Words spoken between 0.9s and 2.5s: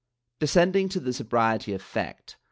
the sobriety of fact.